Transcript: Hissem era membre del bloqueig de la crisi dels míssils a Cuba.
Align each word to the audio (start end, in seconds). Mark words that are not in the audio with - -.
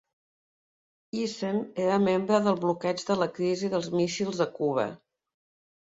Hissem 1.17 1.59
era 1.83 1.99
membre 2.07 2.41
del 2.47 2.57
bloqueig 2.65 3.05
de 3.11 3.19
la 3.25 3.29
crisi 3.39 3.73
dels 3.75 3.91
míssils 4.01 4.45
a 4.47 4.53
Cuba. 4.61 4.91